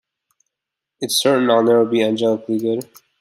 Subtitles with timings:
[0.99, 2.89] It’s certain I’ll never be angelically good.